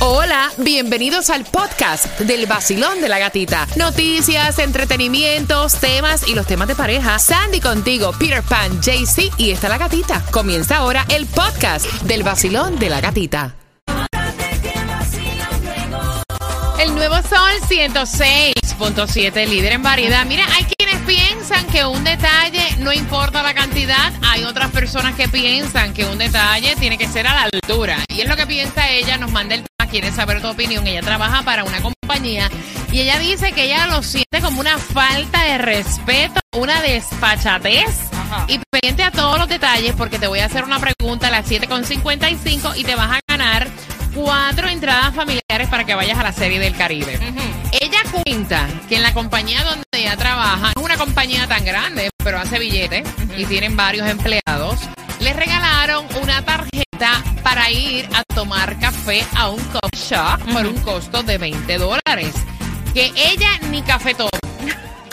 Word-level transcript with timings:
Hola, 0.00 0.52
bienvenidos 0.58 1.28
al 1.28 1.44
podcast 1.44 2.20
del 2.20 2.46
vacilón 2.46 3.00
de 3.00 3.08
la 3.08 3.18
gatita. 3.18 3.66
Noticias, 3.74 4.60
entretenimientos, 4.60 5.74
temas 5.80 6.28
y 6.28 6.36
los 6.36 6.46
temas 6.46 6.68
de 6.68 6.76
pareja. 6.76 7.18
Sandy 7.18 7.58
contigo, 7.58 8.12
Peter 8.16 8.44
Pan, 8.44 8.80
JC 8.80 9.32
y 9.38 9.50
está 9.50 9.68
la 9.68 9.76
gatita. 9.76 10.22
Comienza 10.30 10.76
ahora 10.76 11.04
el 11.08 11.26
podcast 11.26 11.84
del 12.02 12.22
vacilón 12.22 12.78
de 12.78 12.90
la 12.90 13.00
gatita. 13.00 13.56
El 16.78 16.94
nuevo 16.94 17.16
Sol 17.16 17.50
106.7, 17.68 19.48
líder 19.48 19.72
en 19.72 19.82
variedad. 19.82 20.24
Mira, 20.26 20.46
hay 20.54 20.64
quienes 20.76 21.02
piensan 21.02 21.66
que 21.66 21.84
un 21.84 22.04
detalle 22.04 22.76
no 22.78 22.92
importa 22.92 23.42
la 23.42 23.52
cantidad. 23.52 24.12
Hay 24.22 24.44
otras 24.44 24.70
personas 24.70 25.16
que 25.16 25.28
piensan 25.28 25.92
que 25.92 26.04
un 26.04 26.18
detalle 26.18 26.76
tiene 26.76 26.96
que 26.96 27.08
ser 27.08 27.26
a 27.26 27.34
la 27.34 27.42
altura. 27.52 28.04
Y 28.06 28.20
es 28.20 28.28
lo 28.28 28.36
que 28.36 28.46
piensa 28.46 28.88
ella. 28.88 29.18
Nos 29.18 29.32
manda 29.32 29.56
el 29.56 29.64
quiere 29.88 30.12
saber 30.12 30.40
tu 30.40 30.48
opinión. 30.48 30.86
Ella 30.86 31.02
trabaja 31.02 31.42
para 31.42 31.64
una 31.64 31.80
compañía 31.80 32.50
y 32.92 33.00
ella 33.00 33.18
dice 33.18 33.52
que 33.52 33.64
ella 33.64 33.86
lo 33.86 34.02
siente 34.02 34.40
como 34.40 34.60
una 34.60 34.78
falta 34.78 35.44
de 35.44 35.58
respeto, 35.58 36.40
una 36.56 36.80
despachatez. 36.80 38.10
Y 38.46 38.60
pendiente 38.70 39.02
a 39.02 39.10
todos 39.10 39.38
los 39.38 39.48
detalles 39.48 39.94
porque 39.96 40.18
te 40.18 40.26
voy 40.26 40.40
a 40.40 40.46
hacer 40.46 40.64
una 40.64 40.78
pregunta 40.78 41.28
a 41.28 41.30
las 41.30 41.50
7.55 41.50 42.76
y 42.76 42.84
te 42.84 42.94
vas 42.94 43.16
a 43.16 43.20
ganar 43.26 43.68
cuatro 44.14 44.68
entradas 44.68 45.14
familiares 45.14 45.68
para 45.70 45.84
que 45.84 45.94
vayas 45.94 46.18
a 46.18 46.22
la 46.22 46.32
serie 46.32 46.58
del 46.58 46.76
Caribe. 46.76 47.18
Ella 47.80 48.00
cuenta 48.10 48.66
que 48.88 48.96
en 48.96 49.02
la 49.02 49.14
compañía 49.14 49.62
donde 49.64 49.84
ella 49.92 50.16
trabaja, 50.16 50.72
no 50.74 50.80
es 50.80 50.84
una 50.84 50.96
compañía 50.96 51.46
tan 51.46 51.64
grande, 51.64 52.10
pero 52.22 52.38
hace 52.38 52.58
billetes 52.58 53.06
y 53.36 53.44
tienen 53.46 53.76
varios 53.76 54.08
empleados, 54.08 54.80
le 55.20 55.32
regalaron 55.32 56.06
una 56.20 56.42
tarjeta 56.44 56.87
para 57.42 57.70
ir 57.70 58.08
a 58.14 58.24
tomar 58.34 58.78
café 58.80 59.24
a 59.36 59.50
un 59.50 59.62
coffee 59.66 60.16
shop 60.16 60.52
por 60.52 60.66
un 60.66 60.76
costo 60.80 61.22
de 61.22 61.38
20 61.38 61.78
dólares. 61.78 62.34
Que 62.92 63.12
ella 63.14 63.58
ni 63.70 63.82
café 63.82 64.14
toma. 64.14 64.30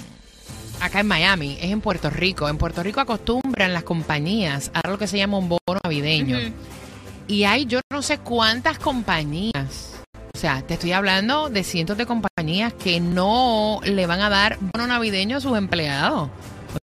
acá 0.80 1.00
en 1.00 1.06
Miami, 1.06 1.58
es 1.60 1.70
en 1.70 1.80
Puerto 1.80 2.10
Rico. 2.10 2.48
En 2.48 2.58
Puerto 2.58 2.82
Rico 2.82 3.00
acostumbran 3.00 3.72
las 3.72 3.84
compañías 3.84 4.70
a 4.74 4.88
lo 4.88 4.98
que 4.98 5.06
se 5.06 5.16
llama 5.16 5.38
un 5.38 5.48
bono 5.48 5.80
navideño. 5.82 6.38
Y 7.28 7.44
hay 7.44 7.66
yo 7.66 7.81
no 7.91 8.03
sé 8.03 8.19
cuántas 8.19 8.78
compañías. 8.78 10.00
O 10.34 10.38
sea, 10.38 10.62
te 10.62 10.75
estoy 10.75 10.92
hablando 10.92 11.48
de 11.48 11.64
cientos 11.64 11.97
de 11.97 12.06
compañías 12.06 12.72
que 12.75 13.00
no 13.00 13.81
le 13.84 14.06
van 14.06 14.20
a 14.20 14.28
dar 14.28 14.59
bono 14.60 14.87
navideño 14.87 15.38
a 15.38 15.41
sus 15.41 15.56
empleados. 15.56 16.28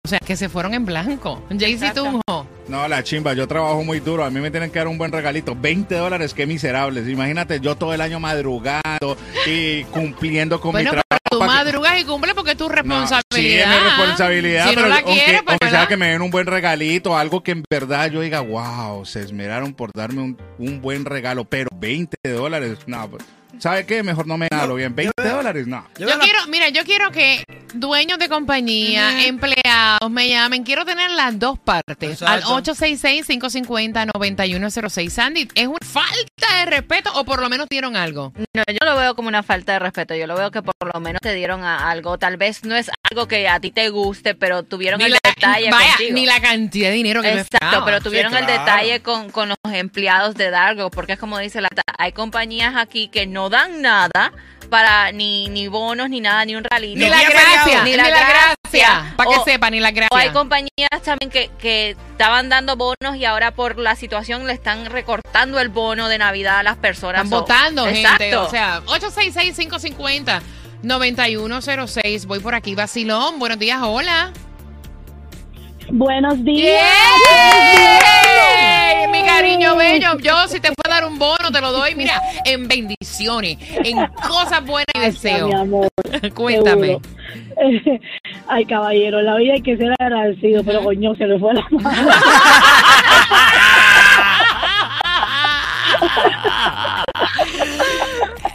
O 0.04 0.08
sea, 0.08 0.20
que 0.20 0.36
se 0.36 0.50
fueron 0.50 0.74
en 0.74 0.86
blanco. 0.86 1.42
Jaycee. 1.50 1.92
Tunjo. 1.92 2.48
No, 2.68 2.88
la 2.88 3.04
chimba, 3.04 3.34
yo 3.34 3.48
trabajo 3.48 3.84
muy 3.84 4.00
duro. 4.00 4.24
A 4.24 4.30
mí 4.30 4.40
me 4.40 4.50
tienen 4.50 4.72
que 4.72 4.80
dar 4.80 4.88
un 4.88 4.98
buen 4.98 5.12
regalito. 5.12 5.56
20 5.56 5.96
dólares, 5.96 6.34
qué 6.34 6.48
miserables. 6.48 7.08
Imagínate, 7.08 7.60
yo 7.60 7.76
todo 7.76 7.94
el 7.94 8.02
año 8.02 8.20
madrugando 8.20 9.18
y 9.46 9.84
cumpliendo 9.86 10.60
con 10.60 10.72
Bueno, 10.72 10.90
mi 10.90 10.92
trabajo. 10.92 11.03
Tú 11.34 11.44
madrugas 11.44 12.00
y 12.00 12.04
cumple 12.04 12.34
porque 12.36 12.52
es 12.52 12.58
tu 12.58 12.68
No, 12.70 12.76
responsabilidad. 12.76 13.24
sí, 13.34 13.58
es 13.60 13.68
mi 13.68 13.76
responsabilidad, 13.90 14.70
Si 14.70 14.76
pero 14.76 14.82
no 14.82 14.88
la 14.90 14.96
aunque, 14.98 15.14
quieres, 15.14 15.42
pues 15.44 15.58
aunque 15.62 15.70
sea 15.76 15.88
que 15.88 15.98
me 15.98 16.08
den 16.08 16.22
un 16.22 16.32
buen 16.32 16.46
regalito, 16.48 17.18
algo 17.18 17.44
que 17.44 17.52
en 17.52 17.64
verdad 17.70 18.10
yo 18.12 18.22
diga, 18.22 18.40
wow, 18.42 19.06
se 19.06 19.22
esmeraron 19.22 19.74
por 19.74 19.92
darme 19.94 20.22
un, 20.22 20.38
un 20.58 20.82
buen 20.82 21.06
regalo, 21.06 21.46
pero 21.46 21.70
20 21.76 22.18
dólares, 22.30 22.78
no, 22.88 23.10
pues, 23.10 23.24
¿sabe 23.64 23.86
qué? 23.86 24.04
Mejor 24.04 24.28
no 24.28 24.38
me 24.38 24.50
hago 24.52 24.76
bien. 24.76 24.94
20 24.94 25.14
dólares, 25.24 25.66
no. 25.68 25.88
Yo 25.98 26.20
quiero, 26.20 26.40
mira, 26.50 26.68
yo 26.68 26.84
quiero 26.84 27.12
que 27.12 27.46
dueños 27.74 28.20
de 28.20 28.28
compañía, 28.28 29.26
empleados 29.26 30.12
me 30.12 30.28
llamen. 30.28 30.64
Quiero 30.64 30.84
tener 30.84 31.10
las 31.12 31.40
dos 31.40 31.58
partes. 31.60 32.22
Exacto. 32.22 32.54
Al 32.54 32.64
866-550-9106. 32.64 35.10
Sandy, 35.10 35.48
¿es 35.56 35.68
una 35.68 35.78
falta 35.82 36.58
de 36.58 36.66
respeto 36.66 37.10
o 37.16 37.24
por 37.24 37.40
lo 37.40 37.50
menos 37.50 37.70
dieron 37.70 37.96
algo? 37.96 38.34
No, 38.54 38.64
yo 38.68 38.86
lo 38.86 38.98
veo 38.98 39.16
como 39.16 39.30
una 39.30 39.44
falta 39.44 39.72
de 39.74 39.80
respeto. 39.80 40.14
Yo 40.14 40.28
lo 40.28 40.36
veo 40.36 40.52
que 40.52 40.62
por 40.62 40.76
lo 40.94 41.00
menos 41.00 41.22
te 41.22 41.34
dieron 41.34 41.64
a 41.64 41.90
algo. 41.90 42.18
Tal 42.18 42.36
vez 42.36 42.66
no 42.66 42.76
es 42.76 42.92
algo 43.10 43.30
que 43.30 43.48
a 43.48 43.62
ti 43.62 43.72
te 43.72 43.88
guste, 43.88 44.36
pero 44.36 44.64
tuvieron 44.64 44.98
Ni 45.00 45.06
el 45.06 45.14
la, 45.14 45.20
detalle 45.24 45.72
vaya, 45.72 45.88
contigo. 45.92 46.16
ni 46.16 46.26
la 46.26 46.42
cantidad 46.42 46.90
de 46.90 46.96
dinero 46.96 47.22
que 47.22 47.34
me 47.34 47.40
Exacto, 47.40 47.86
pero 47.86 48.02
tuvieron 48.02 48.36
el 48.36 48.44
claro. 48.44 48.60
detalle 48.60 49.02
con, 49.02 49.30
con 49.30 49.48
los 49.48 49.58
empleados 49.72 50.36
de 50.36 50.50
Dargo, 50.50 50.92
porque 50.92 51.14
es 51.14 51.20
como 51.20 51.40
dice 51.40 51.62
la 51.62 51.70
hay 52.04 52.12
compañías 52.12 52.76
aquí 52.76 53.08
que 53.08 53.28
no 53.28 53.50
dan 53.54 53.82
nada 53.82 54.34
para 54.70 55.12
ni, 55.12 55.48
ni 55.50 55.68
bonos, 55.68 56.10
ni 56.10 56.20
nada, 56.20 56.44
ni 56.46 56.56
un 56.56 56.64
regalito. 56.64 57.00
Ni 57.00 57.08
la 57.10 57.18
día 57.18 57.30
gracia, 57.30 57.84
ni 57.84 57.94
la 57.96 58.10
gracia. 58.10 59.14
Para 59.16 59.30
que 59.30 59.38
O- 59.38 59.44
sepa, 59.46 59.70
ni 59.70 59.80
la 59.80 59.92
gracia. 59.92 60.10
O 60.12 60.18
hay 60.18 60.32
compañías 60.32 60.90
también 61.04 61.30
que, 61.30 61.52
que 61.60 61.92
estaban 62.12 62.50
dando 62.50 62.76
bonos 62.76 63.16
y 63.16 63.26
ahora 63.26 63.52
por 63.52 63.78
la 63.78 63.96
situación 63.96 64.48
le 64.48 64.54
están 64.54 64.86
recortando 64.88 65.60
el 65.60 65.70
bono 65.70 66.08
de 66.10 66.18
Navidad 66.18 66.58
a 66.60 66.64
las 66.64 66.78
personas. 66.78 67.24
Están 67.26 67.40
votando, 67.40 67.86
gente. 67.86 68.02
exacto. 68.02 68.46
O 68.46 68.50
sea, 68.50 68.82
866-550-9106. 70.84 72.26
Voy 72.26 72.40
por 72.40 72.56
aquí, 72.56 72.74
Basilón. 72.74 73.38
Buenos 73.38 73.60
días, 73.60 73.80
hola. 73.84 74.32
Buenos 75.90 76.44
días. 76.44 76.82
Mi 79.12 79.24
cariño 79.24 79.76
bello, 79.76 80.18
yo 80.20 80.48
si 80.48 80.60
te 80.60 80.72
puedo 80.72 80.90
dar 80.90 81.06
un 81.06 81.20
bono, 81.20 81.52
te 81.52 81.62
lo 81.62 81.72
doy, 81.72 81.94
mira, 81.96 82.20
en 82.46 82.68
bendiciones, 82.68 83.58
en 83.84 83.98
cosas 84.28 84.66
buenas 84.66 84.88
y 84.96 85.00
mi 85.00 85.06
deseos. 85.06 85.54
amor. 85.54 85.88
Cuéntame. 86.34 86.88
seguro. 86.88 87.02
Ay, 88.48 88.66
caballero, 88.66 89.20
en 89.20 89.26
la 89.26 89.36
vida 89.36 89.54
hay 89.54 89.62
que 89.62 89.78
ser 89.78 89.94
agradecido, 90.00 90.64
pero 90.64 90.84
coño, 90.84 91.16
se 91.16 91.26
le 91.28 91.40
fue 91.40 91.54
la 91.54 91.66
mano. 91.72 92.12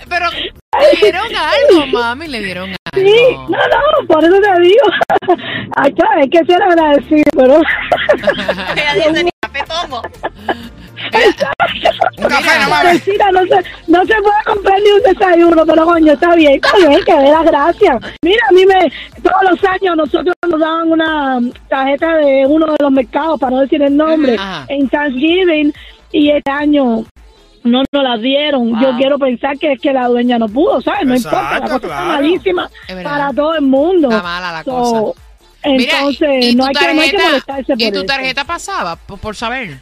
Pero 0.09 0.27
le 0.31 1.00
dieron 1.00 1.27
algo, 1.34 1.87
mami, 1.87 2.27
le 2.28 2.41
dieron 2.43 2.71
algo. 2.71 2.78
Sí, 3.04 3.36
no, 3.48 3.59
no, 3.59 4.06
por 4.06 4.24
eso 4.24 4.41
te 4.41 4.60
digo. 4.60 4.86
Ay, 5.77 5.92
claro, 5.92 6.21
hay 6.21 6.30
que 6.30 6.45
ser 6.45 6.62
agradecido, 6.62 7.30
pero. 7.36 7.60
Tomo. 9.66 10.03
Un 12.18 12.28
café, 12.28 12.50
no 13.33 13.42
se, 13.47 13.65
no 13.86 14.04
se 14.04 14.15
puede 14.15 14.45
comprar 14.47 14.80
ni 14.80 14.91
un 14.91 15.03
desayuno, 15.03 15.66
pero 15.66 15.84
coño, 15.84 16.12
está 16.12 16.34
bien, 16.34 16.54
está 16.54 16.77
bien, 16.77 17.00
que 17.04 17.15
dé 17.15 17.30
las 17.30 17.45
gracias. 17.45 17.97
Mira, 18.22 18.42
a 18.48 18.53
mí 18.53 18.66
me, 18.66 18.92
todos 19.22 19.42
los 19.50 19.65
años 19.65 19.97
nosotros 19.97 20.34
nos 20.48 20.60
daban 20.60 20.91
una 20.91 21.41
tarjeta 21.68 22.16
de 22.16 22.47
uno 22.47 22.66
de 22.66 22.77
los 22.80 22.91
mercados, 22.91 23.41
para 23.41 23.53
no 23.53 23.60
decir 23.60 23.83
el 23.83 23.97
nombre, 23.97 24.36
Ajá. 24.39 24.66
en 24.68 24.89
Thanksgiving, 24.89 25.72
y 26.12 26.30
este 26.30 26.50
año 26.50 27.04
no 27.65 27.83
nos 27.93 28.03
la 28.03 28.16
dieron. 28.16 28.81
Yo 28.81 28.97
quiero 28.97 29.19
pensar 29.19 29.59
que 29.59 29.72
es 29.72 29.81
que 29.81 29.93
la 29.93 30.09
dueña 30.09 30.39
no 30.39 30.49
pudo, 30.49 30.81
¿sabes? 30.81 31.07
No 31.07 31.15
Exacto, 31.15 31.37
importa, 31.39 31.59
la 31.60 31.66
cosa 31.66 31.87
está 31.87 32.05
malísima 32.05 32.71
Es 32.89 33.03
para 33.05 33.33
todo 33.33 33.55
el 33.55 33.63
mundo. 33.63 34.09
Está 34.10 34.22
mala 34.22 34.53
la 34.53 34.65
So, 34.65 34.71
cosa. 34.72 35.21
Mira, 35.65 35.93
Entonces, 35.99 36.45
y- 36.45 36.49
y 36.51 36.55
no, 36.55 36.63
tu 36.65 36.69
hay 36.69 36.75
que, 36.75 36.95
no 36.95 37.01
hay 37.03 37.10
que 37.10 37.16
tarjeta- 37.16 37.28
molestarse 37.28 37.72
por 37.72 37.81
¿Y 37.83 37.91
tu 37.93 37.99
eso. 37.99 38.07
tarjeta 38.07 38.45
pasaba? 38.45 38.97
Por, 38.97 39.19
por 39.19 39.37
saber. 39.37 39.78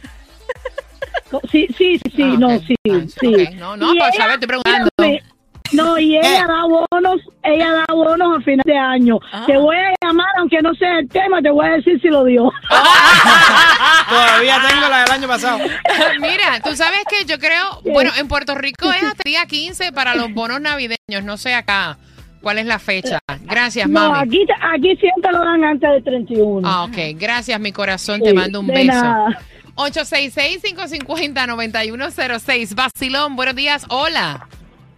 Sí, 1.51 1.67
sí, 1.77 1.99
sí, 2.15 2.23
Ah, 2.23 2.35
no, 2.39 2.59
sí, 2.59 2.75
Ah, 2.89 2.99
sí. 3.19 3.47
No, 3.57 3.75
no, 3.77 3.93
Y 3.93 3.99
por 3.99 4.07
ella- 4.07 4.17
saber, 4.17 4.33
estoy 4.35 4.47
preguntando. 4.47 4.89
ella 4.99 5.07
me- 5.11 5.23
No, 5.73 5.97
y 5.97 6.17
ella 6.17 6.39
Eh. 6.39 6.43
da 6.47 6.63
bonos, 6.89 7.21
ella 7.43 7.71
da 7.71 7.85
bonos 7.93 8.37
a 8.37 8.41
final 8.41 8.63
de 8.65 8.77
año. 8.77 9.19
Ah. 9.31 9.43
Te 9.45 9.57
voy 9.57 9.75
a 9.75 9.93
llamar, 10.05 10.27
aunque 10.39 10.61
no 10.61 10.73
sea 10.75 10.99
el 10.99 11.07
tema, 11.09 11.41
te 11.41 11.49
voy 11.49 11.65
a 11.67 11.71
decir 11.71 11.99
si 12.01 12.07
lo 12.09 12.23
dio. 12.25 12.51
Todavía 14.09 14.57
tengo 14.67 14.87
la 14.89 15.01
del 15.03 15.11
año 15.11 15.27
pasado. 15.27 15.59
Mira, 16.19 16.59
tú 16.63 16.75
sabes 16.75 16.99
que 17.09 17.25
yo 17.25 17.37
creo, 17.39 17.81
bueno, 17.91 18.11
en 18.17 18.27
Puerto 18.27 18.55
Rico 18.55 18.91
es 18.91 19.03
hasta 19.03 19.21
el 19.25 19.31
día 19.31 19.45
15 19.45 19.91
para 19.91 20.15
los 20.15 20.33
bonos 20.33 20.59
navideños, 20.61 21.23
no 21.23 21.37
sé 21.37 21.53
acá 21.53 21.97
cuál 22.41 22.57
es 22.59 22.65
la 22.65 22.79
fecha. 22.79 23.19
Gracias, 23.41 23.89
No, 23.89 24.11
mami. 24.11 24.27
aquí, 24.27 24.45
aquí 24.73 24.95
siempre 24.97 25.31
lo 25.31 25.39
dan 25.39 25.63
antes 25.65 25.89
del 25.89 26.03
31. 26.03 26.67
Ah, 26.69 26.83
ok, 26.85 26.97
gracias, 27.15 27.59
mi 27.59 27.71
corazón, 27.73 28.17
Sí, 28.19 28.23
te 28.25 28.33
mando 28.33 28.59
un 28.61 28.67
de 28.67 28.73
beso. 28.73 28.93
nada. 28.93 29.37
866-550-9106. 29.75 32.73
Vacilón, 32.75 33.35
buenos 33.35 33.55
días, 33.55 33.85
hola. 33.89 34.47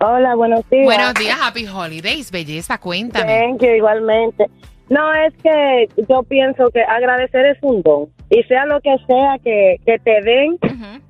Hola, 0.02 0.36
buenos 0.36 0.68
días. 0.70 0.86
Buenos 0.86 1.14
días, 1.16 1.38
Happy 1.42 1.68
Holidays, 1.68 2.32
belleza, 2.32 2.78
cuéntame. 2.78 3.38
Thank 3.38 3.62
you, 3.62 3.70
igualmente. 3.70 4.46
No, 4.88 5.14
es 5.14 5.34
que 5.44 5.90
yo 6.10 6.24
pienso 6.24 6.70
que 6.72 6.82
agradecer 6.82 7.46
es 7.46 7.58
un 7.62 7.82
don. 7.84 8.08
Y 8.30 8.42
sea 8.44 8.66
lo 8.66 8.80
que 8.80 8.96
sea 9.08 9.38
que, 9.44 9.78
que 9.86 10.00
te 10.00 10.22
den, 10.22 10.58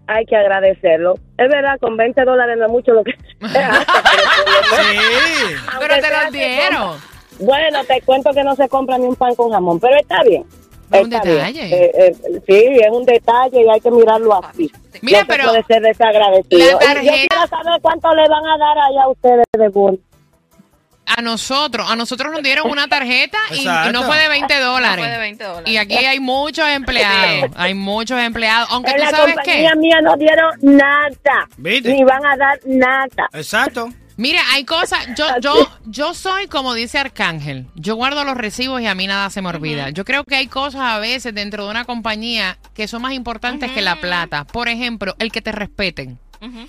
hay 0.07 0.25
que 0.25 0.36
agradecerlo. 0.36 1.13
Es 1.38 1.50
verdad, 1.50 1.77
con 1.80 1.97
20 1.97 2.24
dólares 2.24 2.57
no 2.57 2.65
es 2.65 2.71
mucho 2.71 2.94
lo 2.94 3.03
que 3.03 3.12
Sí. 3.39 3.47
Pero 5.80 5.95
te 5.95 6.09
los 6.09 6.31
dieron. 6.31 6.97
Bueno, 7.39 7.83
te 7.85 8.01
cuento 8.01 8.31
que 8.31 8.44
no 8.44 8.56
se 8.56 8.68
compra 8.68 8.97
ni 8.97 9.06
un 9.06 9.15
pan 9.15 9.35
con 9.35 9.51
jamón, 9.51 9.80
pero 9.80 9.95
está 9.97 10.24
bien. 10.24 10.44
Es 10.91 11.03
un 11.03 11.09
detalle. 11.09 11.65
Eh, 11.65 11.91
eh, 11.95 12.15
sí, 12.47 12.80
es 12.81 12.89
un 12.91 13.06
detalle 13.06 13.62
y 13.63 13.69
hay 13.69 13.80
que 13.81 13.91
mirarlo 13.91 14.44
así. 14.44 14.71
Mira, 15.01 15.21
no 15.21 15.27
pero 15.27 15.44
puede 15.50 15.63
ser 15.65 15.81
desagradecido. 15.81 16.59
la 16.59 16.65
Y 16.65 16.69
Yo 16.71 16.77
tarjeta- 16.80 17.27
quiero 17.30 17.47
saber 17.47 17.81
cuánto 17.81 18.13
le 18.15 18.27
van 18.27 18.45
a 18.45 18.57
dar 18.57 18.77
allá 18.77 19.03
a 19.03 19.09
ustedes 19.09 19.45
de 19.57 19.69
bono. 19.69 19.97
A 21.18 21.21
nosotros, 21.24 21.89
a 21.89 21.95
nosotros 21.95 22.31
nos 22.31 22.44
dieron 22.44 22.69
una 22.69 22.88
tarjeta 22.88 23.39
y, 23.51 23.62
y 23.62 23.91
no 23.91 24.03
fue 24.03 24.15
de 24.19 24.27
20 24.30 24.59
dólares. 24.59 25.03
Fue 25.03 25.12
de 25.12 25.18
20 25.18 25.44
dólares. 25.44 25.69
Y 25.69 25.77
aquí 25.77 25.95
hay 25.95 26.19
muchos 26.19 26.68
empleados, 26.68 27.50
hay 27.56 27.74
muchos 27.74 28.19
empleados. 28.21 28.69
Aunque 28.71 28.92
En 28.92 28.97
tú 28.97 29.03
la 29.06 29.09
sabes 29.09 29.35
qué, 29.44 29.63
compañía 29.63 29.75
mía 29.75 29.97
no 30.03 30.15
dieron 30.18 30.51
nada. 30.62 31.47
¿Viste? 31.57 31.94
Ni 31.94 32.03
van 32.03 32.24
a 32.25 32.38
dar 32.38 32.59
nada. 32.65 33.27
Exacto. 33.33 33.89
Mira, 34.19 34.42
hay 34.51 34.66
cosas, 34.66 35.07
yo, 35.18 35.25
yo, 35.42 35.54
yo 35.86 36.13
soy 36.13 36.48
como 36.48 36.74
dice 36.74 36.98
Arcángel, 37.00 37.68
yo 37.75 37.95
guardo 37.95 38.24
los 38.24 38.38
recibos 38.38 38.81
y 38.81 38.86
a 38.86 38.94
mí 38.94 39.07
nada 39.07 39.30
se 39.30 39.42
me 39.42 39.50
olvida. 39.50 39.89
Yo 39.89 40.06
creo 40.06 40.24
que 40.25 40.36
hay 40.36 40.48
cosas 40.48 40.81
a 40.81 41.00
veces 41.00 41.33
dentro 41.33 41.66
de 41.66 41.71
una 41.71 41.86
compañía 41.86 42.57
que 42.74 42.88
son 42.88 43.01
más 43.01 43.13
importantes 43.13 43.71
que 43.71 43.81
la 43.81 44.00
plata. 44.00 44.45
Por 44.45 44.68
ejemplo, 44.68 45.16
el 45.19 45.31
que 45.31 45.42
te 45.42 45.51
respeten, 45.51 46.19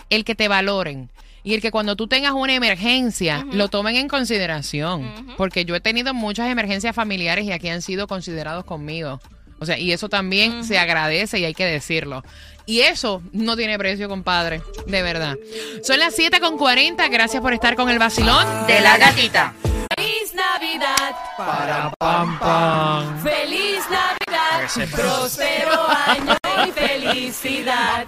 el 0.08 0.24
que 0.24 0.34
te 0.34 0.48
valoren. 0.48 1.10
Y 1.42 1.54
el 1.54 1.62
que 1.62 1.70
cuando 1.70 1.96
tú 1.96 2.06
tengas 2.06 2.32
una 2.32 2.54
emergencia 2.54 3.46
lo 3.52 3.68
tomen 3.68 3.96
en 3.96 4.08
consideración. 4.08 5.34
Porque 5.36 5.64
yo 5.64 5.74
he 5.74 5.80
tenido 5.80 6.14
muchas 6.14 6.50
emergencias 6.50 6.94
familiares 6.94 7.44
y 7.46 7.52
aquí 7.52 7.68
han 7.68 7.82
sido 7.82 8.06
considerados 8.06 8.64
conmigo. 8.64 9.20
O 9.60 9.66
sea, 9.66 9.78
y 9.78 9.92
eso 9.92 10.08
también 10.08 10.64
se 10.64 10.78
agradece 10.78 11.38
y 11.38 11.44
hay 11.44 11.54
que 11.54 11.66
decirlo. 11.66 12.24
Y 12.66 12.80
eso 12.82 13.22
no 13.32 13.56
tiene 13.56 13.78
precio, 13.78 14.08
compadre. 14.08 14.62
De 14.86 15.02
verdad. 15.02 15.36
Son 15.82 15.98
las 15.98 16.14
7 16.14 16.40
con 16.40 16.56
40. 16.56 17.08
Gracias 17.08 17.42
por 17.42 17.52
estar 17.52 17.74
con 17.76 17.90
el 17.90 17.98
vacilón 17.98 18.46
De 18.66 18.80
la 18.80 18.96
gatita. 18.96 19.52
Feliz 19.96 20.34
Navidad, 20.34 21.16
Para 21.36 21.90
pam 21.98 22.38
pam. 22.38 23.22
feliz 23.22 23.80
Navidad, 23.90 24.88
próspero 24.92 25.88
año 26.06 26.36
y 26.68 26.70
felicidad. 26.70 28.06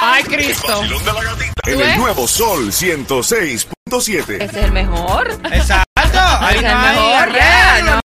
¡Ay, 0.00 0.24
Cristo! 0.24 0.80
Vacilón 0.80 1.04
de 1.04 1.12
la 1.12 1.22
gatita. 1.22 1.52
¿Tú 1.62 1.70
En 1.70 1.80
el 1.82 1.98
nuevo 1.98 2.26
Sol 2.26 2.72
106.7. 2.72 4.42
Ese 4.42 4.44
es 4.44 4.54
el 4.54 4.72
mejor. 4.72 5.30
Exacto. 5.52 5.86
Ahí 6.40 6.56
es 6.56 6.64
el 6.64 6.76
mejor, 6.76 8.02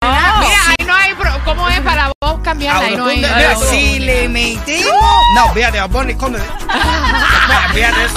cambiarla? 2.48 2.86
Ahí 2.86 2.96
no 2.96 3.06
hay. 3.06 3.20
No 3.20 3.60
si 3.70 3.98
le 3.98 4.28
metemos. 4.28 4.92
No, 5.34 5.52
fíjate, 5.52 5.80
poner, 5.88 6.10
escóndete. 6.12 6.44
Mira, 7.74 7.92
Fíjate 7.92 8.04
eso. 8.04 8.16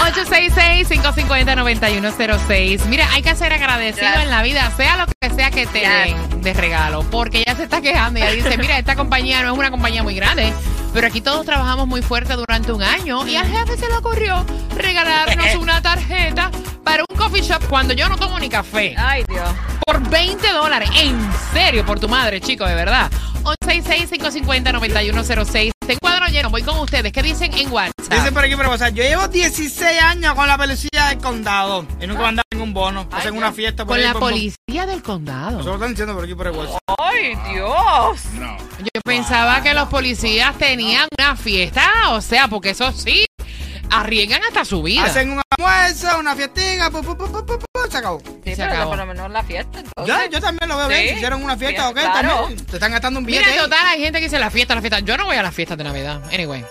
866-550-9106. 1.52 2.86
Mira, 2.86 3.08
hay 3.12 3.22
que 3.22 3.36
ser 3.36 3.52
agradecido 3.54 4.06
Gracias. 4.08 4.24
en 4.24 4.30
la 4.32 4.42
vida, 4.44 4.72
sea 4.78 4.98
lo 4.98 5.06
que 5.08 5.30
sea 5.36 5.52
que 5.52 5.66
te 5.66 5.82
Ya. 5.82 5.90
den 6.06 6.42
de 6.42 6.54
regalo. 6.54 7.04
Porque 7.10 7.40
ella 7.46 7.56
se 7.56 7.64
está 7.64 7.82
quejando 7.82 8.20
y 8.20 8.24
ella 8.24 8.32
dice, 8.32 8.58
mira, 8.58 8.78
esta 8.78 8.96
compañía 8.96 9.42
no 9.44 9.52
es 9.52 9.58
una 9.58 9.70
compañía 9.72 10.04
muy 10.04 10.16
grande, 10.16 10.54
pero 10.94 11.08
aquí 11.08 11.20
todos 11.22 11.46
trabajamos 11.46 11.88
muy 11.88 12.02
fuerte 12.02 12.34
durante 12.36 12.72
un 12.72 12.84
año 12.84 13.28
y 13.28 13.36
al 13.36 13.48
jefe 13.48 13.78
se 13.78 13.88
le 13.90 13.96
ocurrió 13.98 14.46
regalarnos 14.78 15.56
una 15.60 15.82
tarjeta 15.82 16.50
para 16.84 17.04
un 17.10 17.18
coffee 17.18 17.42
shop 17.42 17.64
cuando 17.70 17.94
yo 17.94 18.10
no 18.10 18.18
tomo 18.18 18.40
ni 18.40 18.50
café. 18.50 18.96
Ay, 18.98 19.24
Dios. 19.28 19.50
Por 19.86 20.00
20 20.10 20.52
dólares. 20.52 20.90
En 20.98 21.18
serio, 21.54 21.86
por 21.86 22.00
tu 22.00 22.10
madre, 22.10 22.42
chico, 22.42 22.66
de 22.66 22.76
verdad. 22.76 23.10
866-550-9106. 23.44 25.72
Este 25.82 25.98
cuadro 26.00 26.28
lleno, 26.28 26.50
voy 26.50 26.62
con 26.62 26.78
ustedes. 26.80 27.12
¿Qué 27.12 27.24
dicen 27.24 27.54
en 27.58 27.72
WhatsApp? 27.72 28.12
Dice 28.12 28.32
por 28.32 28.44
aquí, 28.44 28.56
pero 28.56 28.72
o 28.72 28.78
sea, 28.78 28.90
yo 28.90 29.04
llevo 29.04 29.28
16 29.28 30.02
años 30.02 30.34
con 30.36 30.48
la 30.48 30.58
policía 30.58 31.08
del 31.10 31.18
condado 31.18 31.86
y 32.00 32.08
nunca 32.08 32.22
me 32.22 32.28
han 32.28 32.36
dado 32.36 32.46
ningún 32.54 32.74
bono. 32.74 33.08
Hacen 33.12 33.36
una 33.36 33.52
fiesta 33.52 33.84
por 33.86 33.96
con 33.96 34.00
ahí, 34.00 34.06
la 34.06 34.12
pum. 34.14 34.22
policía 34.22 34.86
del 34.86 35.02
condado. 35.02 35.60
Eso 35.62 35.70
lo 35.70 35.76
están 35.76 35.90
diciendo 35.90 36.14
por 36.14 36.24
aquí 36.24 36.36
por 36.36 36.48
el 36.48 36.54
WhatsApp. 36.54 36.80
Ay, 37.00 37.36
Dios. 37.52 38.26
No. 38.34 38.58
Yo 38.80 39.02
pensaba 39.04 39.62
que 39.62 39.74
los 39.74 39.88
policías 39.90 40.58
tenían 40.58 41.08
una 41.18 41.36
fiesta, 41.36 41.90
o 42.10 42.22
sea, 42.22 42.48
porque 42.48 42.70
eso 42.72 42.92
sí, 42.92 43.26
arriesgan 43.92 44.42
hasta 44.48 44.66
su 44.66 44.82
vida. 44.82 45.04
Hacen 45.06 45.32
un 45.32 45.42
almuerzo, 45.58 46.18
una 46.20 46.36
fiestica, 46.36 46.90
pu, 46.90 47.02
pu, 47.04 47.16
pu, 47.18 47.32
pu, 47.32 47.46
pu, 47.46 47.60
pu, 47.60 47.92
se 47.92 47.98
acabó. 47.98 48.20
Sí, 48.44 48.56
se 48.56 48.56
pero 48.56 48.72
acabó. 48.72 48.90
por 48.92 49.00
lo 49.00 49.06
menos 49.06 49.30
la 49.32 49.44
fiesta, 49.44 49.80
entonces. 49.80 50.08
Ya, 50.16 50.26
yo 50.30 50.40
también 50.42 50.70
lo 50.70 50.78
veo 50.78 50.88
bien. 50.88 51.02
Sí. 51.02 51.08
Si 51.10 51.16
hicieron 51.16 51.44
una 51.44 51.58
fiesta, 51.58 51.90
ok, 51.90 51.96
claro. 52.00 52.30
también. 52.42 52.66
Te 52.66 52.76
están 52.78 52.92
gastando 52.92 53.20
un 53.20 53.26
billete. 53.26 53.50
Mira, 53.52 53.64
total, 53.64 53.86
hay 53.88 54.02
gente 54.02 54.20
que 54.20 54.26
dice 54.26 54.40
la 54.40 54.50
fiesta, 54.50 54.74
la 54.76 54.82
fiesta. 54.82 55.00
Yo 55.00 55.18
no 55.18 55.26
voy 55.26 55.36
a 55.36 55.44
las 55.44 55.54
fiestas 55.54 55.78
de 55.78 55.84
Navidad. 55.84 56.22
Anyway. 56.34 56.66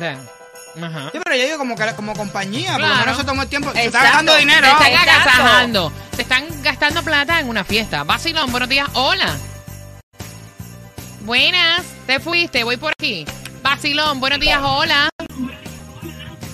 Ya. 0.00 0.18
Ajá. 0.82 1.10
Sí, 1.12 1.18
pero 1.22 1.36
yo 1.36 1.44
digo 1.44 1.58
como, 1.58 1.76
que, 1.76 1.94
como 1.94 2.14
compañía, 2.14 2.72
por 2.72 2.80
lo 2.80 2.86
Claro. 2.86 3.00
menos 3.00 3.16
se 3.18 3.24
tomó 3.24 3.42
el 3.42 3.48
tiempo. 3.48 3.72
Se 3.72 3.84
está 3.84 3.98
Exacto. 3.98 4.06
gastando 4.08 4.36
dinero. 4.36 4.66
Se 4.66 4.72
están 4.72 4.92
Exacto. 4.92 5.10
agasajando. 5.10 5.92
Se 6.16 6.22
están 6.22 6.62
gastando 6.62 7.02
plata 7.02 7.40
en 7.40 7.48
una 7.48 7.64
fiesta. 7.64 8.04
Vacilón, 8.04 8.50
buenos 8.50 8.68
días. 8.68 8.88
Hola. 8.94 9.36
Buenas. 11.22 11.82
Te 12.06 12.20
fuiste, 12.20 12.64
voy 12.64 12.76
por 12.78 12.92
aquí. 12.92 13.26
Vacilón, 13.62 14.18
buenos 14.20 14.40
días. 14.40 14.60
Hola. 14.62 15.11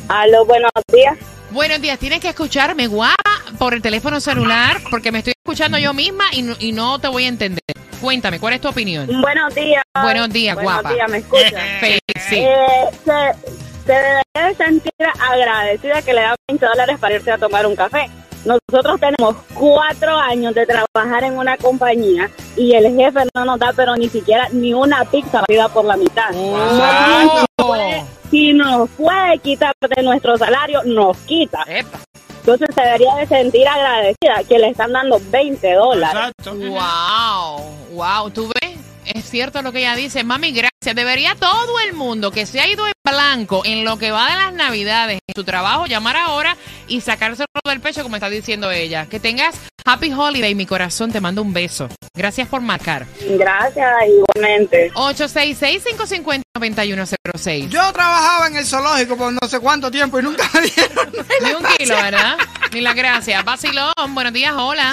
Aló, 0.09 0.45
buenos 0.47 0.71
días. 0.93 1.17
Buenos 1.51 1.81
días. 1.81 1.99
Tienes 1.99 2.21
que 2.21 2.29
escucharme, 2.29 2.87
guapa, 2.87 3.43
por 3.59 3.75
el 3.75 3.83
teléfono 3.83 4.21
celular, 4.21 4.79
porque 4.91 5.13
me 5.13 5.19
estoy 5.19 5.35
escuchando 5.45 5.79
yo 5.79 5.93
misma 5.93 6.25
y 6.33 6.43
no, 6.43 6.55
y 6.59 6.73
no 6.73 6.99
te 6.99 7.09
voy 7.09 7.25
a 7.25 7.29
entender. 7.29 7.62
Cuéntame, 8.00 8.38
¿cuál 8.38 8.55
es 8.55 8.61
tu 8.61 8.69
opinión? 8.69 9.07
Buenos 9.21 9.55
días. 9.55 9.83
Buenos 10.00 10.31
días, 10.31 10.57
guapa. 10.57 10.83
Buenos 10.83 10.95
días, 10.95 11.11
¿me 11.11 11.19
escuchan? 11.19 11.62
Feliz, 11.81 12.00
sí. 12.29 12.37
Eh, 12.38 12.57
se, 13.05 13.53
se 13.87 13.93
debe 14.35 14.55
sentir 14.55 14.93
agradecida 15.21 16.03
que 16.03 16.15
le 16.15 16.23
dan 16.23 16.37
20 16.49 16.67
dólares 16.67 16.99
para 16.99 17.15
irse 17.15 17.31
a 17.31 17.38
tomar 17.38 17.67
un 17.67 17.77
café. 17.77 18.09
Nosotros 18.45 19.00
tenemos 19.00 19.37
cuatro 19.53 20.17
años 20.17 20.55
de 20.55 20.65
trabajar 20.65 21.25
en 21.25 21.37
una 21.37 21.57
compañía 21.57 22.31
y 22.57 22.75
el 22.75 22.95
jefe 22.95 23.21
no 23.35 23.45
nos 23.45 23.59
da, 23.59 23.73
pero 23.75 23.97
ni 23.97 24.09
siquiera 24.09 24.49
ni 24.53 24.73
una 24.73 25.05
pizza 25.05 25.41
partida 25.41 25.69
por 25.69 25.85
la 25.85 25.97
mitad. 25.97 26.33
Wow. 26.33 28.07
Si 28.30 28.52
nos 28.52 28.90
puede 28.90 29.38
quitar 29.38 29.75
de 29.97 30.02
nuestro 30.02 30.37
salario, 30.37 30.82
nos 30.85 31.16
quita. 31.18 31.64
Epa. 31.66 31.99
Entonces 32.40 32.75
se 32.75 32.80
debería 32.80 33.14
de 33.16 33.26
sentir 33.26 33.68
agradecida 33.68 34.42
que 34.49 34.58
le 34.58 34.68
están 34.70 34.92
dando 34.92 35.20
20 35.30 35.73
dólares. 35.75 36.32
Exacto. 36.38 36.54
Wow, 36.54 37.94
wow, 37.94 38.30
¿tú 38.30 38.50
ves? 38.61 38.78
Es 39.04 39.25
cierto 39.25 39.61
lo 39.62 39.73
que 39.73 39.80
ella 39.80 39.94
dice, 39.94 40.25
mami, 40.25 40.52
gracias. 40.52 40.77
Debería 40.95 41.35
todo 41.35 41.78
el 41.80 41.92
mundo 41.95 42.30
que 42.30 42.47
se 42.47 42.61
ha 42.61 42.66
ido 42.66 42.87
en 42.87 42.92
blanco 43.04 43.62
en 43.64 43.85
lo 43.85 43.99
que 43.99 44.11
va 44.11 44.28
de 44.30 44.37
las 44.37 44.52
navidades, 44.52 45.18
en 45.26 45.35
tu 45.35 45.45
trabajo, 45.45 45.87
llamar 45.87 46.16
ahora 46.16 46.57
y 46.87 47.00
sacárselo 47.00 47.47
del 47.64 47.80
pecho, 47.80 48.02
como 48.02 48.16
está 48.16 48.28
diciendo 48.30 48.71
ella. 48.71 49.07
Que 49.07 49.21
tengas 49.21 49.54
happy 49.85 50.12
holiday, 50.12 50.54
mi 50.54 50.66
corazón, 50.66 51.11
te 51.12 51.21
mando 51.21 51.42
un 51.42 51.52
beso. 51.52 51.88
Gracias 52.14 52.49
por 52.49 52.61
marcar. 52.61 53.07
Gracias, 53.21 53.88
igualmente. 54.09 54.90
866-550-9106. 54.92 57.68
Yo 57.68 57.92
trabajaba 57.92 58.47
en 58.49 58.57
el 58.57 58.66
zoológico 58.66 59.16
por 59.16 59.33
no 59.33 59.49
sé 59.49 59.61
cuánto 59.61 59.90
tiempo 59.90 60.18
y 60.18 60.23
nunca 60.23 60.49
me 60.54 60.62
dieron 60.62 61.12
Ni 61.42 61.50
un 61.52 61.64
kilo, 61.76 61.95
¿verdad? 61.97 62.37
Ni 62.73 62.80
la 62.80 62.95
gracia. 62.95 63.42
Vacilón, 63.42 63.92
buenos 64.11 64.33
días, 64.33 64.54
hola. 64.57 64.92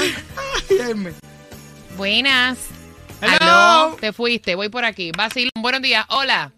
Dime. 0.69 1.13
Buenas. 1.97 2.57
Te 3.99 4.13
fuiste, 4.13 4.55
voy 4.55 4.69
por 4.69 4.85
aquí. 4.85 5.11
Vacilón, 5.17 5.51
buenos 5.61 5.81
días, 5.81 6.05
hola. 6.09 6.51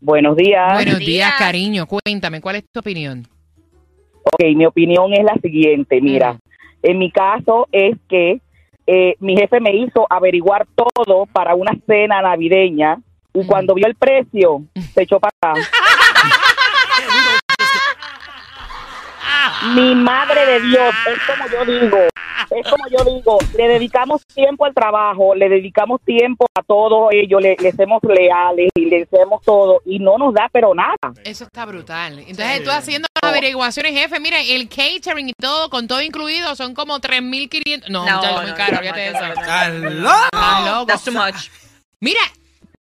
Buenos 0.00 0.36
días. 0.36 0.72
Buenos 0.74 0.98
días, 0.98 1.06
días. 1.06 1.32
cariño. 1.38 1.86
Cuéntame, 1.86 2.40
¿cuál 2.40 2.56
es 2.56 2.64
tu 2.72 2.80
opinión? 2.80 3.26
Ok, 4.24 4.42
mi 4.56 4.66
opinión 4.66 5.12
es 5.12 5.24
la 5.24 5.34
siguiente. 5.40 6.00
Mira, 6.00 6.34
Mm. 6.34 6.38
en 6.82 6.98
mi 6.98 7.10
caso 7.10 7.68
es 7.72 7.96
que 8.08 8.40
eh, 8.86 9.14
mi 9.20 9.36
jefe 9.36 9.60
me 9.60 9.74
hizo 9.76 10.06
averiguar 10.10 10.66
todo 10.74 11.26
para 11.26 11.54
una 11.54 11.72
cena 11.86 12.20
navideña 12.20 12.98
y 13.32 13.40
Mm. 13.40 13.46
cuando 13.46 13.74
vio 13.74 13.86
el 13.86 13.94
precio 13.94 14.62
se 14.92 15.02
echó 15.04 15.20
para 15.20 15.32
atrás. 15.40 15.70
Mi 19.74 19.94
madre 19.94 20.44
de 20.44 20.60
Dios, 20.60 20.94
es 21.06 21.18
como 21.26 21.48
yo 21.48 21.64
digo, 21.64 21.98
es 22.56 22.68
como 22.68 22.84
yo 22.88 23.04
digo, 23.04 23.38
le 23.56 23.68
dedicamos 23.68 24.24
tiempo 24.26 24.64
al 24.64 24.74
trabajo, 24.74 25.34
le 25.34 25.48
dedicamos 25.48 26.00
tiempo 26.04 26.46
a 26.54 26.62
todo 26.62 27.10
ello, 27.10 27.40
le, 27.40 27.56
le 27.58 27.68
hacemos 27.70 28.00
leales 28.02 28.70
y 28.74 28.86
le 28.86 29.02
hacemos 29.02 29.42
todo 29.42 29.80
y 29.84 29.98
no 29.98 30.18
nos 30.18 30.34
da 30.34 30.48
pero 30.52 30.74
nada. 30.74 30.96
Eso 31.24 31.44
está 31.44 31.64
brutal. 31.66 32.18
Entonces, 32.18 32.64
tú 32.64 32.70
haciendo 32.70 33.08
las 33.22 33.30
averiguaciones, 33.30 33.92
jefe, 33.92 34.20
mira, 34.20 34.40
el 34.40 34.68
catering 34.68 35.28
y 35.28 35.32
todo, 35.34 35.70
con 35.70 35.86
todo 35.88 36.02
incluido, 36.02 36.54
son 36.56 36.74
como 36.74 36.98
3.500. 37.00 37.88
No, 37.88 38.04
No, 38.04 38.16
muy 38.40 38.50
no, 38.50 38.54
caro, 38.56 38.78
no, 38.82 38.90
no, 38.90 38.96
eso. 38.96 40.00
no. 40.00 40.86
That's 40.86 41.04
too 41.04 41.12
much. 41.12 41.48
Mira, 42.00 42.20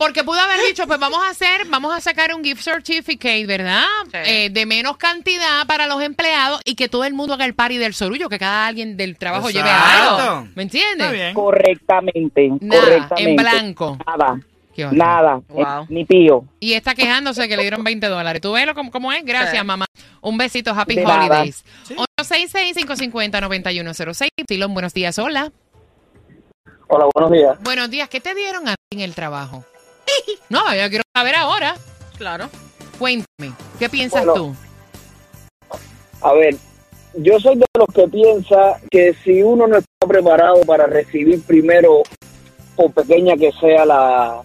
porque 0.01 0.23
pudo 0.23 0.39
haber 0.39 0.59
dicho, 0.67 0.87
pues 0.87 0.99
vamos 0.99 1.19
a 1.23 1.29
hacer, 1.29 1.67
vamos 1.69 1.95
a 1.95 2.01
sacar 2.01 2.33
un 2.33 2.43
gift 2.43 2.63
certificate, 2.63 3.45
¿verdad? 3.45 3.83
Sí. 4.05 4.17
Eh, 4.25 4.49
de 4.49 4.65
menos 4.65 4.97
cantidad 4.97 5.67
para 5.67 5.85
los 5.85 6.01
empleados 6.01 6.59
y 6.65 6.73
que 6.73 6.89
todo 6.89 7.05
el 7.05 7.13
mundo 7.13 7.35
haga 7.35 7.45
el 7.45 7.53
party 7.53 7.77
del 7.77 7.93
sorullo, 7.93 8.27
que 8.27 8.39
cada 8.39 8.65
alguien 8.65 8.97
del 8.97 9.15
trabajo 9.15 9.51
lleve 9.51 9.69
Exacto. 9.69 10.17
algo. 10.17 10.47
¿Me 10.55 10.63
entiendes? 10.63 11.35
Correctamente, 11.35 12.49
Nada, 12.61 12.81
correctamente. 12.81 13.29
en 13.29 13.35
blanco. 13.35 13.99
Nada, 14.07 14.39
nada, 14.91 15.39
Wow. 15.49 15.83
eh, 15.83 15.85
ni 15.89 16.03
pío. 16.05 16.45
Y 16.59 16.73
está 16.73 16.95
quejándose 16.95 17.47
que 17.47 17.55
le 17.55 17.61
dieron 17.61 17.83
20 17.83 18.07
dólares. 18.07 18.41
¿Tú 18.41 18.53
ves 18.53 18.65
lo, 18.65 18.73
cómo, 18.73 18.89
cómo 18.89 19.11
es? 19.13 19.23
Gracias, 19.23 19.59
Sí. 19.59 19.63
mamá. 19.63 19.85
Un 20.21 20.35
besito, 20.35 20.71
Happy 20.71 20.95
De. 20.95 21.05
Holidays. 21.05 21.63
866-550-9106. 22.19 24.29
Silón, 24.47 24.73
buenos 24.73 24.95
días. 24.95 25.19
Hola. 25.19 25.51
Hola, 26.87 27.05
buenos 27.13 27.31
días. 27.31 27.55
Buenos 27.61 27.91
días. 27.91 28.09
¿Qué 28.09 28.19
te 28.19 28.33
dieron 28.33 28.67
a 28.67 28.73
ti 28.73 28.97
en 28.97 29.01
el 29.01 29.13
trabajo? 29.13 29.63
No, 30.49 30.73
yo 30.75 30.89
quiero 30.89 31.03
saber 31.15 31.35
ahora. 31.35 31.75
Claro. 32.17 32.49
Cuéntame. 32.99 33.53
¿Qué 33.79 33.89
piensas 33.89 34.25
Bueno. 34.25 34.33
tú? 34.33 34.55
A 36.21 36.33
ver, 36.33 36.55
yo 37.15 37.39
soy 37.39 37.55
de 37.57 37.65
los 37.77 37.87
que 37.93 38.07
piensa 38.07 38.77
que 38.91 39.13
si 39.23 39.41
uno 39.41 39.65
no 39.67 39.77
está 39.77 40.07
preparado 40.07 40.61
para 40.61 40.85
recibir 40.85 41.41
primero, 41.43 42.03
por 42.75 42.91
pequeña 42.93 43.35
que 43.37 43.51
sea 43.53 43.85
la 43.85 44.41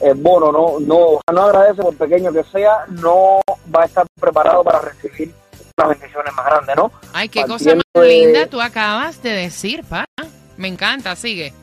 el 0.00 0.14
bono, 0.14 0.52
no, 0.52 0.78
no, 0.80 1.20
no 1.32 1.42
agradece 1.42 1.80
por 1.82 1.96
pequeño 1.96 2.30
que 2.32 2.44
sea, 2.44 2.84
no 2.88 3.40
va 3.74 3.82
a 3.82 3.86
estar 3.86 4.04
preparado 4.20 4.62
para 4.62 4.80
recibir 4.80 5.32
las 5.78 5.88
bendiciones 5.88 6.34
más 6.34 6.44
grandes, 6.44 6.76
¿no? 6.76 6.92
Ay, 7.14 7.28
qué 7.30 7.42
cosa 7.46 7.74
más 7.74 7.84
de- 7.94 8.06
linda 8.08 8.46
tú 8.48 8.60
acabas 8.60 9.22
de 9.22 9.30
decir, 9.30 9.82
pa. 9.84 10.04
Me 10.58 10.68
encanta, 10.68 11.16
sigue. 11.16 11.54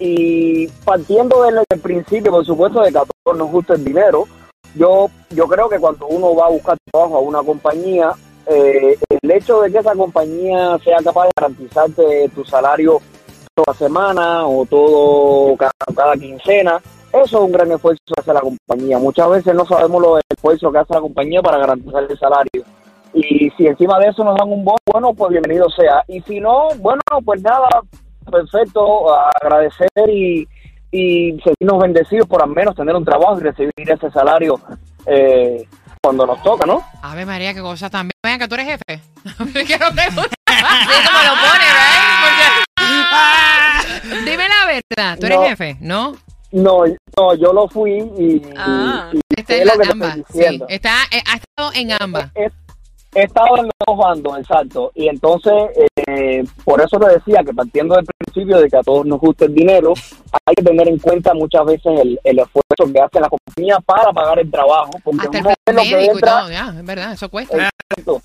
Y 0.00 0.66
partiendo 0.84 1.42
desde 1.42 1.62
el 1.68 1.80
principio, 1.80 2.32
por 2.32 2.44
supuesto, 2.44 2.80
de 2.80 2.90
que 2.90 2.98
a 2.98 3.04
todos 3.04 3.36
nos 3.38 3.50
gusta 3.50 3.74
el 3.74 3.84
dinero, 3.84 4.26
yo, 4.74 5.10
yo 5.30 5.46
creo 5.46 5.68
que 5.68 5.78
cuando 5.78 6.06
uno 6.06 6.34
va 6.34 6.46
a 6.46 6.50
buscar 6.50 6.76
trabajo 6.90 7.18
a 7.18 7.20
una 7.20 7.42
compañía, 7.42 8.12
eh, 8.46 8.96
el 9.08 9.30
hecho 9.30 9.60
de 9.60 9.70
que 9.70 9.78
esa 9.78 9.94
compañía 9.94 10.78
sea 10.82 10.96
capaz 11.04 11.26
de 11.26 11.32
garantizarte 11.36 12.28
tu 12.34 12.44
salario 12.44 13.00
toda 13.54 13.76
semana 13.76 14.46
o 14.46 14.64
todo 14.64 15.56
cada, 15.56 15.72
cada 15.94 16.16
quincena, 16.16 16.80
eso 17.12 17.38
es 17.38 17.44
un 17.44 17.52
gran 17.52 17.70
esfuerzo 17.70 18.00
que 18.06 18.20
hace 18.20 18.32
la 18.32 18.40
compañía. 18.40 18.98
Muchas 18.98 19.28
veces 19.28 19.54
no 19.54 19.66
sabemos 19.66 20.00
lo 20.00 20.18
esfuerzo 20.28 20.72
que 20.72 20.78
hace 20.78 20.94
la 20.94 21.00
compañía 21.00 21.42
para 21.42 21.58
garantizar 21.58 22.04
el 22.08 22.18
salario. 22.18 22.64
Y 23.12 23.50
si 23.50 23.66
encima 23.66 23.98
de 23.98 24.08
eso 24.08 24.24
nos 24.24 24.38
dan 24.38 24.50
un 24.50 24.64
bono, 24.64 24.78
bueno, 24.86 25.12
pues 25.14 25.32
bienvenido 25.32 25.68
sea. 25.70 26.04
Y 26.06 26.20
si 26.22 26.40
no, 26.40 26.68
bueno, 26.78 27.02
pues 27.24 27.42
nada, 27.42 27.68
perfecto, 28.30 29.12
agradecer 29.42 29.88
y, 30.08 30.46
y 30.90 31.32
sentirnos 31.42 31.82
bendecidos 31.82 32.26
por 32.28 32.42
al 32.42 32.50
menos 32.50 32.74
tener 32.74 32.94
un 32.94 33.04
trabajo 33.04 33.38
y 33.38 33.42
recibir 33.42 33.72
ese 33.76 34.10
salario 34.10 34.58
eh, 35.06 35.66
cuando 36.02 36.26
nos 36.26 36.42
toca, 36.42 36.66
¿no? 36.66 36.82
Ave 37.02 37.26
María, 37.26 37.52
qué 37.54 37.60
cosa 37.60 37.90
también. 37.90 38.12
Vean 38.24 38.38
que 38.38 38.48
tú 38.48 38.54
eres 38.54 38.66
jefe. 38.66 39.00
Dime 44.24 44.48
la 44.48 44.66
verdad. 44.66 45.18
¿Tú 45.18 45.26
eres 45.26 45.38
No. 45.38 45.44
jefe? 45.46 45.76
¿No? 45.80 46.12
No, 46.52 46.84
no, 47.16 47.34
yo 47.36 47.52
lo 47.52 47.68
fui 47.68 47.98
y, 48.18 48.42
Ah. 48.56 49.10
y- 49.12 49.16
y 49.16 49.20
Está 49.40 49.54
es 49.54 49.62
en 49.62 49.90
ambas. 49.92 50.18
Sí, 50.32 50.60
está, 50.68 50.94
eh, 51.12 51.22
ha 51.30 51.36
estado 51.36 51.70
en 51.74 51.92
ambas. 52.00 52.30
He, 52.34 52.50
he 53.14 53.22
estado 53.22 53.56
en 53.58 53.64
los 53.66 53.72
dos 53.86 53.96
bandos, 53.96 54.38
exacto. 54.38 54.90
Y 54.94 55.08
entonces, 55.08 55.52
eh, 56.08 56.42
por 56.64 56.80
eso 56.80 56.98
te 56.98 57.08
decía 57.14 57.42
que 57.44 57.52
partiendo 57.54 57.94
del 57.94 58.04
principio 58.30 58.58
de 58.60 58.68
que 58.68 58.76
a 58.76 58.82
todos 58.82 59.06
nos 59.06 59.20
gusta 59.20 59.44
el 59.44 59.54
dinero, 59.54 59.92
hay 60.46 60.54
que 60.54 60.62
tener 60.62 60.88
en 60.88 60.98
cuenta 60.98 61.34
muchas 61.34 61.64
veces 61.64 62.00
el, 62.00 62.20
el 62.24 62.38
esfuerzo 62.38 62.92
que 62.92 63.00
hace 63.00 63.20
la 63.20 63.28
compañía 63.28 63.78
para 63.80 64.12
pagar 64.12 64.38
el 64.38 64.50
trabajo. 64.50 64.92
Porque 65.02 65.22
Hasta 65.22 65.38
el 65.38 65.44
uno 65.44 65.54
ve 65.66 65.72
lo 65.72 65.82
que 65.82 65.96
médico 65.96 66.12
y 66.12 66.16
entra, 66.16 66.40
todo, 66.40 66.50
ya, 66.50 66.74
es 66.78 66.84
verdad, 66.84 67.12
eso 67.12 67.28
cuesta. 67.28 67.56
exacto. 67.56 68.22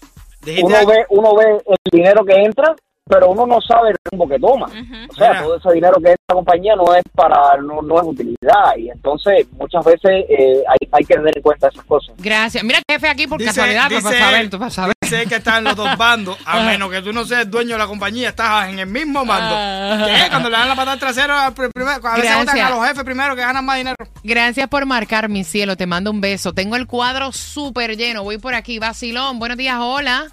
Uno 0.63 0.85
ve, 0.85 1.05
uno 1.09 1.35
ve 1.35 1.63
el 1.65 1.91
dinero 1.91 2.24
que 2.24 2.33
entra, 2.35 2.75
pero 3.07 3.29
uno 3.29 3.45
no 3.45 3.62
sabe 3.62 3.91
el 3.91 3.97
rumbo 4.09 4.27
que 4.27 4.39
toma. 4.39 4.65
O 4.65 5.13
sea, 5.13 5.29
Mira. 5.29 5.43
todo 5.43 5.57
ese 5.57 5.71
dinero 5.74 5.97
que 6.03 6.09
a 6.12 6.15
la 6.27 6.35
compañía 6.35 6.75
no 6.75 6.93
es 6.95 7.03
para, 7.13 7.57
no, 7.62 7.81
no 7.83 7.97
es 8.01 8.07
utilidad. 8.07 8.75
Y 8.77 8.89
entonces, 8.89 9.45
muchas 9.51 9.85
veces 9.85 10.25
eh, 10.27 10.63
hay, 10.67 10.88
hay 10.91 11.05
que 11.05 11.13
tener 11.15 11.35
en 11.38 11.43
cuenta 11.43 11.67
esas 11.67 11.85
cosas. 11.85 12.15
Gracias. 12.17 12.63
Mira, 12.63 12.79
jefe 12.89 13.07
aquí 13.07 13.27
por 13.27 13.38
Dice- 13.38 13.51
casualidad, 13.51 13.89
pues, 13.89 14.03
para 14.03 14.15
dice- 14.15 14.25
saber, 14.27 14.50
tú 14.50 14.57
para 14.57 14.71
saber. 14.71 14.95
Sé 15.05 15.27
que 15.27 15.35
están 15.35 15.63
los 15.63 15.75
dos 15.75 15.95
bandos, 15.97 16.35
a 16.45 16.57
Ajá. 16.57 16.65
menos 16.71 16.89
que 16.89 17.01
tú 17.03 17.13
no 17.13 17.25
seas 17.25 17.50
dueño 17.50 17.74
de 17.74 17.77
la 17.77 17.85
compañía, 17.88 18.29
estás 18.29 18.69
en 18.69 18.79
el 18.79 18.88
mismo 18.88 19.24
bando. 19.24 19.55
Ajá. 19.55 20.05
¿Qué? 20.07 20.29
Cuando 20.31 20.50
le 20.50 20.57
dan 20.57 20.67
la 20.69 20.75
patada 20.75 20.97
trasera, 20.97 21.45
a 21.45 21.50
veces 21.51 21.71
votan 21.75 22.59
a 22.59 22.69
los 22.71 22.88
jefes 22.88 23.03
primero 23.03 23.35
que 23.35 23.41
ganan 23.41 23.63
más 23.63 23.77
dinero. 23.77 23.95
Gracias 24.24 24.67
por 24.67 24.83
marcar, 24.88 25.29
mi 25.29 25.43
cielo. 25.43 25.77
Te 25.77 25.85
mando 25.85 26.09
un 26.09 26.21
beso. 26.21 26.53
Tengo 26.53 26.75
el 26.75 26.88
cuadro 26.88 27.31
súper 27.31 27.95
lleno. 27.97 28.24
Voy 28.24 28.39
por 28.39 28.55
aquí. 28.55 28.79
Vacilón. 28.79 29.38
Buenos 29.38 29.57
días, 29.57 29.77
hola. 29.79 30.25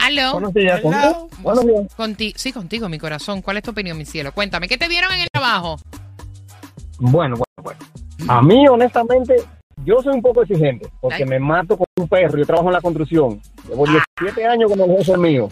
Aló. 0.00 0.50
días. 0.52 0.80
Hello. 0.82 1.28
Buenos 1.40 1.66
días. 1.66 1.94
Conti 1.94 2.32
sí, 2.36 2.52
contigo, 2.52 2.88
mi 2.88 2.98
corazón. 2.98 3.42
¿Cuál 3.42 3.58
es 3.58 3.62
tu 3.62 3.70
opinión, 3.70 3.98
mi 3.98 4.06
cielo? 4.06 4.32
Cuéntame, 4.32 4.66
¿qué 4.66 4.78
te 4.78 4.88
dieron 4.88 5.12
en 5.12 5.20
el 5.20 5.28
trabajo? 5.30 5.78
Bueno, 6.98 7.36
bueno, 7.36 7.62
bueno. 7.62 7.80
A 8.28 8.42
mí, 8.42 8.66
honestamente, 8.68 9.36
yo 9.84 10.00
soy 10.02 10.14
un 10.14 10.22
poco 10.22 10.42
exigente 10.42 10.88
porque 11.00 11.22
Ay. 11.22 11.28
me 11.28 11.38
mato 11.38 11.76
con 11.76 11.86
un 11.96 12.08
perro. 12.08 12.38
Yo 12.38 12.46
trabajo 12.46 12.68
en 12.68 12.74
la 12.74 12.80
construcción. 12.80 13.40
Llevo 13.68 13.86
17 13.86 14.46
años 14.46 14.70
como 14.70 14.84
el 14.84 14.96
jefe 14.98 15.16
mío. 15.16 15.48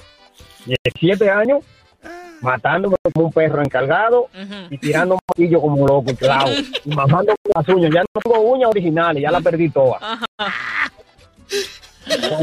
17 0.67 1.31
años 1.31 1.65
matándome 2.41 2.97
como 3.13 3.27
un 3.27 3.33
perro 3.33 3.63
encargado 3.63 4.29
y 4.71 4.79
tirando 4.79 5.19
martillo 5.29 5.61
como 5.61 5.87
loco, 5.87 6.15
clavo. 6.15 6.51
y 6.85 6.91
majando 6.91 7.35
las 7.55 7.69
uñas. 7.69 7.91
Ya 7.95 8.01
no 8.01 8.21
tengo 8.23 8.41
uñas 8.41 8.71
originales, 8.71 9.23
ya 9.23 9.31
las 9.31 9.43
perdí 9.43 9.69
todas. 9.71 10.01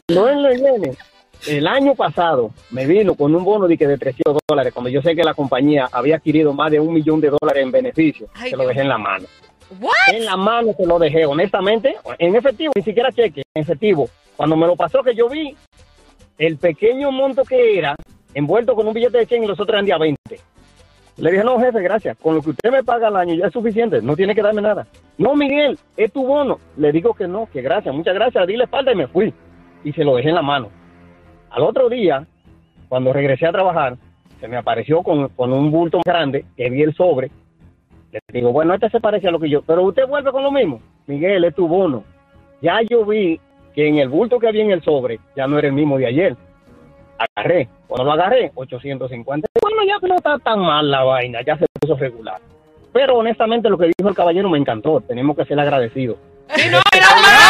Cuando 0.08 0.30
él 0.30 0.44
le 0.44 0.56
viene, 0.56 0.98
el 1.48 1.68
año 1.68 1.96
pasado 1.96 2.52
me 2.72 2.86
vino 2.86 3.16
con 3.16 3.36
un 3.36 3.44
bono 3.44 3.68
de, 3.68 3.78
que 3.78 3.88
de 3.88 3.98
300 3.98 4.38
dólares, 4.48 4.74
cuando 4.74 4.90
yo 4.90 5.02
sé 5.02 5.16
que 5.16 5.24
la 5.24 5.34
compañía 5.34 5.88
había 5.92 6.18
adquirido 6.18 6.54
más 6.54 6.72
de 6.72 6.80
un 6.80 6.94
millón 6.94 7.22
de 7.22 7.30
dólares 7.30 7.64
en 7.64 7.72
beneficios, 7.72 8.30
Ay, 8.34 8.52
se 8.52 8.58
lo 8.58 8.68
dejé 8.68 8.82
en 8.82 8.90
la 8.90 8.98
mano. 8.98 9.26
What? 9.80 9.92
En 10.14 10.26
la 10.26 10.38
mano 10.38 10.74
se 10.78 10.86
lo 10.86 11.00
dejé, 11.00 11.26
honestamente, 11.26 11.96
en 12.20 12.36
efectivo, 12.36 12.72
ni 12.76 12.84
siquiera 12.84 13.12
cheque, 13.12 13.44
en 13.54 13.64
efectivo. 13.64 14.10
Cuando 14.36 14.56
me 14.56 14.68
lo 14.68 14.76
pasó 14.76 15.02
que 15.02 15.16
yo 15.16 15.30
vi 15.30 15.56
el 16.38 16.58
pequeño 16.58 17.12
monto 17.12 17.44
que 17.44 17.78
era, 17.78 17.96
envuelto 18.34 18.76
con 18.76 18.88
un 18.88 18.94
billete 18.94 19.20
de 19.20 19.26
100 19.26 19.44
y 19.44 19.48
los 19.48 19.60
otros 19.60 19.76
eran 19.76 19.86
de 19.86 19.94
a 19.94 19.98
20. 19.98 20.40
Le 21.18 21.32
dije, 21.32 21.44
no, 21.46 21.60
jefe, 21.60 21.82
gracias. 21.82 22.18
Con 22.18 22.36
lo 22.36 22.42
que 22.42 22.50
usted 22.50 22.72
me 22.72 22.84
paga 22.84 23.08
al 23.08 23.16
año 23.16 23.36
ya 23.36 23.48
es 23.48 23.54
suficiente. 23.54 24.02
No 24.02 24.18
tiene 24.18 24.36
que 24.36 24.42
darme 24.42 24.62
nada. 24.62 24.86
No, 25.18 25.34
Miguel, 25.34 25.80
es 25.96 26.12
tu 26.12 26.26
bono. 26.26 26.60
Le 26.76 26.92
digo 26.92 27.14
que 27.14 27.26
no, 27.26 27.48
que 27.52 27.62
gracias, 27.62 27.96
muchas 27.96 28.14
gracias. 28.14 28.46
Dile 28.46 28.66
espalda 28.66 28.92
y 28.92 28.96
me 28.96 29.08
fui. 29.08 29.34
Y 29.86 29.94
se 29.94 30.04
lo 30.04 30.16
dejé 30.16 30.30
en 30.30 30.36
la 30.36 30.42
mano. 30.42 30.70
Al 31.56 31.64
otro 31.64 31.88
día, 31.88 32.28
cuando 32.90 33.14
regresé 33.14 33.48
a 33.48 33.52
trabajar, 33.54 33.96
se 34.42 34.48
me 34.50 34.58
apareció 34.58 35.02
con, 35.02 35.30
con 35.30 35.54
un 35.54 35.72
bulto 35.72 36.02
grande 36.06 36.44
que 36.58 36.70
vi 36.70 36.82
el 36.82 36.94
sobre. 36.94 37.32
Le 38.12 38.20
digo, 38.28 38.52
bueno, 38.52 38.74
este 38.74 38.90
se 38.90 39.00
parece 39.00 39.30
a 39.30 39.32
lo 39.32 39.40
que 39.40 39.50
yo. 39.50 39.62
Pero 39.62 39.84
usted 39.84 40.06
vuelve 40.06 40.34
con 40.34 40.44
lo 40.44 40.52
mismo. 40.52 40.82
Miguel, 41.08 41.46
es 41.46 41.56
tu 41.56 41.66
bono. 41.66 42.04
Ya 42.62 42.82
yo 42.82 43.06
vi 43.06 43.40
que 43.74 43.88
en 43.88 44.00
el 44.00 44.10
bulto 44.10 44.38
que 44.38 44.50
había 44.50 44.64
en 44.64 44.72
el 44.72 44.84
sobre 44.84 45.18
ya 45.34 45.48
no 45.48 45.58
era 45.58 45.70
el 45.70 45.74
mismo 45.74 45.98
de 45.98 46.08
ayer. 46.08 46.36
Agarré. 47.18 47.70
Cuando 47.88 48.04
lo 48.04 48.12
agarré, 48.12 48.52
850. 48.54 49.48
Bueno, 49.62 49.78
ya 49.88 50.06
no 50.06 50.16
está 50.16 50.38
tan 50.40 50.60
mal 50.60 50.92
la 50.92 51.06
vaina, 51.06 51.40
ya 51.42 51.58
se 51.58 51.66
puso 51.80 51.96
regular. 51.96 52.42
Pero 52.92 53.16
honestamente 53.16 53.70
lo 53.70 53.78
que 53.78 53.92
dijo 53.98 54.10
el 54.10 54.16
caballero 54.16 54.50
me 54.50 54.58
encantó. 54.58 55.00
Tenemos 55.00 55.38
que 55.38 55.46
ser 55.46 55.58
agradecidos. 55.58 56.18
Hasta 56.50 56.66
me 56.66 56.72
cerré 56.72 57.45